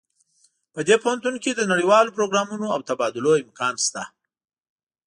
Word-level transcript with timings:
په 0.73 0.79
دې 0.87 0.95
پوهنتون 1.03 1.35
کې 1.43 1.51
د 1.55 1.61
نړیوالو 1.71 2.15
پروګرامونو 2.17 2.65
او 2.75 2.79
تبادلو 2.89 3.31
امکان 3.43 3.75
شته 3.85 4.03